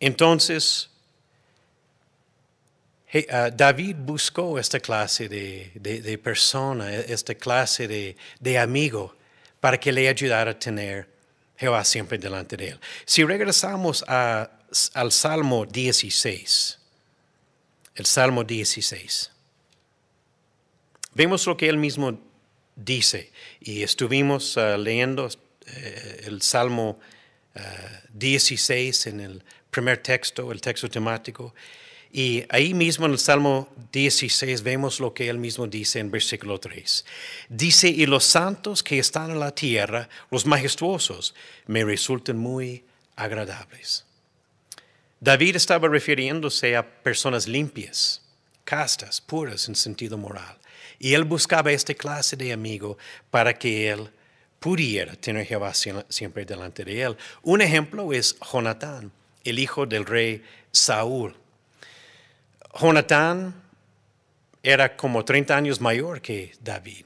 [0.00, 0.90] Entonces,
[3.30, 9.14] ah, David buscó esta clase de, persona, esta clase de, amigo,
[9.60, 11.08] para que le ayudara a tener
[11.56, 12.80] Jehová siempre delante de él.
[13.04, 16.78] Si regresamos al Salmo 16,
[17.96, 19.30] el Salmo 16.
[21.14, 22.20] Vemos lo que él mismo
[22.76, 25.28] dice y estuvimos uh, leyendo
[25.66, 27.00] eh, el Salmo
[28.12, 31.54] 16 uh, en el primer texto, el texto temático.
[32.12, 36.58] Y ahí mismo en el Salmo 16 vemos lo que él mismo dice en versículo
[36.58, 37.04] 3.
[37.48, 41.34] Dice, y los santos que están en la tierra, los majestuosos,
[41.66, 42.84] me resultan muy
[43.16, 44.04] agradables.
[45.20, 48.22] David estaba refiriéndose a personas limpias,
[48.64, 50.56] castas, puras en sentido moral.
[50.98, 52.96] Y él buscaba esta clase de amigo
[53.30, 54.10] para que él
[54.60, 57.16] pudiera tener Jehová siempre delante de él.
[57.42, 59.12] Un ejemplo es Jonatán,
[59.44, 60.42] el hijo del rey
[60.72, 61.34] Saúl.
[62.74, 63.54] Jonatán
[64.62, 67.04] era como 30 años mayor que David.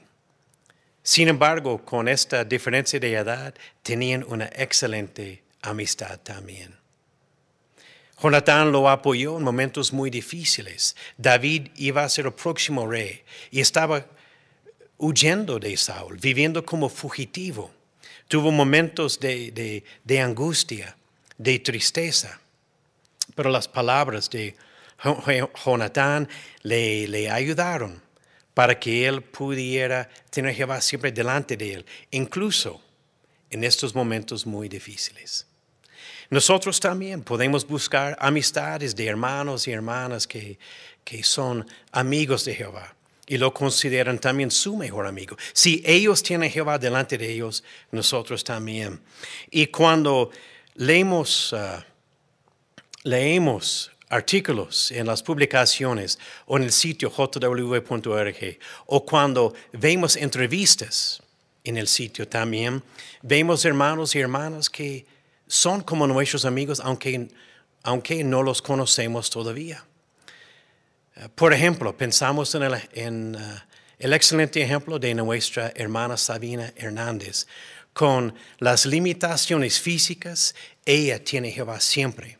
[1.01, 6.75] Sin embargo, con esta diferencia de edad, tenían una excelente amistad también.
[8.21, 10.95] Jonatán lo apoyó en momentos muy difíciles.
[11.17, 14.05] David iba a ser el próximo rey y estaba
[14.97, 17.71] huyendo de Saúl, viviendo como fugitivo.
[18.29, 19.83] Tuvo momentos de,
[20.21, 20.95] angustia,
[21.37, 22.39] de tristeza,
[23.35, 24.55] pero las palabras de
[25.65, 26.27] Jonatán
[26.61, 28.01] le, le ayudaron
[28.53, 32.81] para que él pudiera tener Jehová siempre delante de él, incluso
[33.49, 35.47] en estos momentos muy difíciles.
[36.29, 40.57] Nosotros también podemos buscar amistades de hermanos y hermanas que,
[41.21, 42.95] son amigos de Jehová
[43.27, 45.37] y lo consideran también su mejor amigo.
[45.53, 48.99] Si ellos tienen Jehová delante de ellos, nosotros también.
[49.51, 50.31] Y cuando
[50.73, 51.85] leemos, ah,
[53.03, 61.21] leemos artículos en las publicaciones o en el sitio jw.org o cuando vemos entrevistas
[61.63, 62.83] en el sitio también,
[63.21, 65.05] vemos hermanos y hermanas que
[65.47, 67.27] son como nuestros amigos aunque,
[67.81, 69.83] aunque no los conocemos todavía.
[71.15, 73.39] Eh, por ejemplo, pensamos en, el, en eh,
[73.97, 77.47] el excelente ejemplo de nuestra hermana Sabina Hernández.
[77.93, 80.55] Con las limitaciones físicas,
[80.85, 82.37] ella tiene Jehová siempre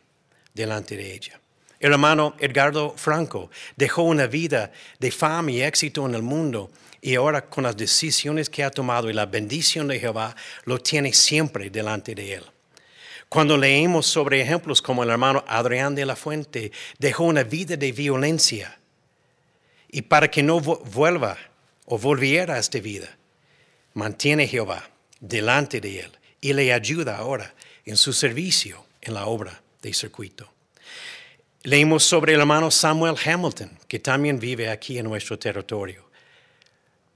[0.52, 1.40] delante de ella.
[1.84, 6.70] El hermano Edgardo Franco dejó una vida de fama y éxito en el mundo
[7.02, 11.12] y ahora con las decisiones que ha tomado y la bendición de Jehová lo tiene
[11.12, 12.44] siempre delante de él.
[13.28, 17.92] Cuando leemos sobre ejemplos como el hermano Adrián de la Fuente, dejó una vida de
[17.92, 18.78] violencia
[19.90, 21.36] y para que no vuelva
[21.84, 23.14] o volviera a esta vida,
[23.92, 24.88] mantiene Jehová
[25.20, 27.54] delante de él y le ayuda ahora
[27.84, 30.54] en su servicio en la obra de circuito.
[31.66, 36.04] Leímos sobre el hermano Samuel Hamilton, que también vive aquí en nuestro territorio.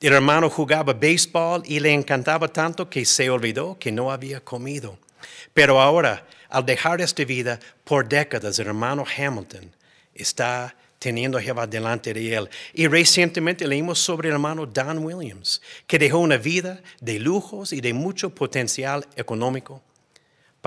[0.01, 4.99] El hermano jugaba béisbol y le encantaba tanto que se olvidó que no había comido.
[5.53, 9.70] Pero ahora, al dejar esta vida por décadas, el hermano Hamilton
[10.14, 12.49] está teniendo a Jehová delante de él.
[12.72, 17.82] Y recientemente leímos sobre el hermano Dan Williams, que dejó una vida de lujos y
[17.82, 19.82] de mucho potencial económico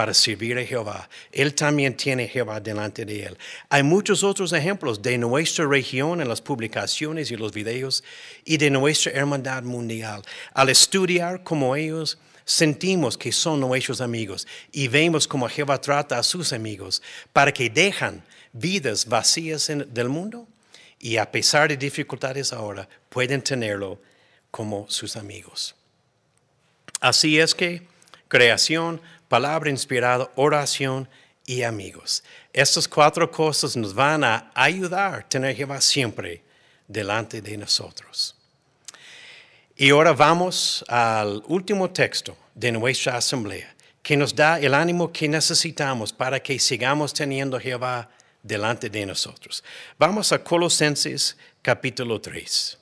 [0.02, 1.08] para servir a Jehová.
[1.32, 3.38] Él también tiene Jehová delante de él.
[3.70, 8.04] Hay muchos otros ejemplos de nuestra región en las publicaciones y los videos
[8.43, 10.24] y de nuestra hermandad mundial.
[10.56, 16.24] Al estudiar cómo ellos sentimos que son nuestros amigos y vemos cómo Jehová trata a
[16.24, 18.24] sus amigos para que dejan
[18.54, 20.47] vidas vacías del mundo
[20.97, 24.02] y a pesar de dificultades ahora, pueden tenerlo
[24.49, 25.76] como sus amigos.
[26.99, 27.86] Así es que
[28.28, 28.99] creación,
[29.32, 31.07] palabra inspirada, oración
[31.45, 32.21] y amigos.
[32.51, 36.43] Estas cuatro cosas nos van a ayudar a tener Jehová siempre
[36.86, 38.36] delante de nosotros.
[39.77, 43.73] Y ahora vamos al último texto de nuestra asamblea,
[44.03, 48.09] que nos da el ánimo que necesitamos para que sigamos teniendo Jehová
[48.43, 49.63] delante de nosotros.
[49.97, 52.77] Vamos a Colosenses capítulo 3.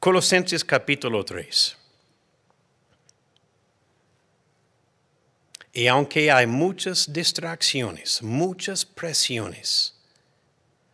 [0.00, 1.76] Colosenses capítulo 3.
[5.76, 9.92] Y aunque hay muchas distracciones, muchas presiones,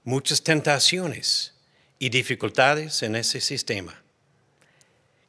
[0.02, 1.54] muchas tentaciones
[2.00, 4.02] y dificultades en ese sistema,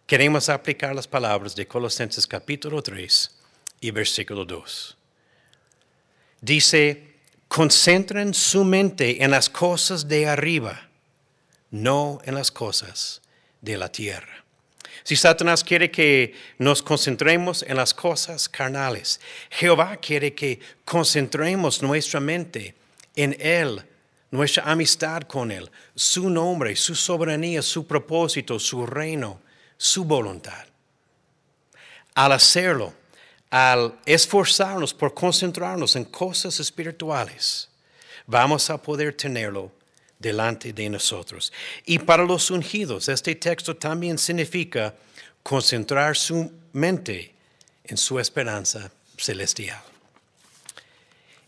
[0.08, 3.30] queremos aplicar las palabras de Colosenses capítulo 3
[3.80, 4.98] y versículo 2.
[6.42, 7.14] Dice,
[7.48, 10.90] concentren su mente en las cosas de arriba,
[11.70, 13.22] no en las cosas
[13.62, 14.43] de la tierra.
[15.04, 22.22] Si Satanás quiere que nos concentremos en las cosas carnales, Jehová quiere que concentremos nuestra
[22.22, 22.74] mente
[23.16, 23.84] en Él,
[24.32, 29.42] nuestra amistad con Él, su nombre, su soberanía, su propósito, su reino,
[29.78, 30.66] su voluntad.
[32.16, 32.94] Al hacerlo,
[33.50, 37.70] al esforzarnos por concentrarnos en cosas espirituales,
[38.26, 39.72] vamos a poder tenerlo
[40.24, 41.52] delante de nosotros.
[41.86, 44.96] Y para los ungidos, este texto también significa
[45.44, 47.34] concentrar su mente
[47.84, 49.84] en su esperanza celestial.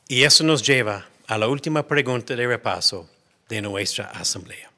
[0.08, 3.10] Y eso nos lleva a la última pregunta de repaso
[3.50, 4.70] de nuestra asamblea.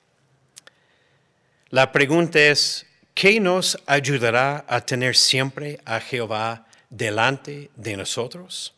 [1.69, 8.73] La pregunta es, ¿qué nos ayudará a tener siempre a Jehová delante de nosotros?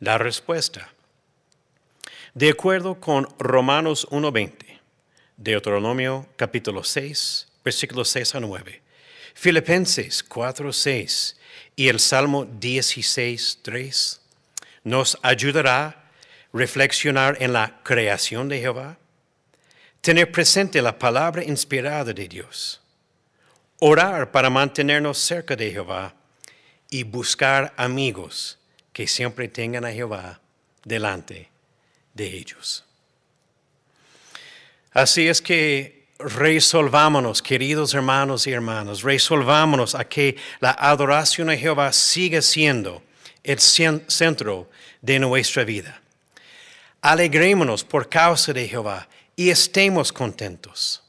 [0.00, 0.90] La respuesta.
[2.36, 4.52] De acuerdo con Romanos 1.20,
[5.38, 8.82] Deuteronomio capítulo 6, versículos 6 a 9,
[9.32, 11.34] Filipenses 4.6
[11.76, 14.18] y el Salmo 16.3,
[14.84, 16.10] nos ayudará a
[16.52, 18.98] reflexionar en la creación de Jehová,
[20.02, 22.82] tener presente la palabra inspirada de Dios,
[23.78, 26.14] orar para mantenernos cerca de Jehová,
[26.90, 28.58] y buscar amigos
[28.92, 30.42] que siempre tengan a Jehová
[30.84, 31.55] delante
[32.16, 32.84] de ellos.
[34.92, 41.92] Así es que resolvámonos, queridos hermanos y hermanas, resolvámonos a que la adoración a Jehová
[41.92, 43.02] siga siendo
[43.44, 44.70] el centro
[45.02, 46.00] de nuestra vida.
[47.02, 49.06] Alegrémonos por causa de Jehová
[49.36, 51.02] y estemos contentos.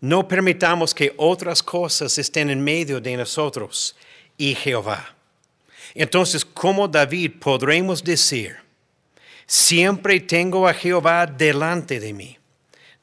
[0.00, 3.96] No permitamos que otras cosas estén en medio de nosotros
[4.38, 5.14] y Jehová.
[5.94, 8.69] Entonces, como David podremos decir,
[9.50, 12.38] siempre tengo a Jehová delante de mí,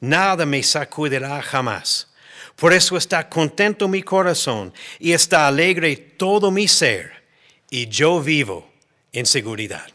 [0.00, 2.08] nada me sacudirá jamás.
[2.56, 7.22] Por eso está contento mi corazón y está alegre todo mi ser,
[7.68, 8.66] y yo vivo
[9.12, 9.88] en seguridad.